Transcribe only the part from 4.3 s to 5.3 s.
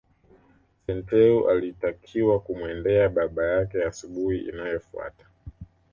inayofuata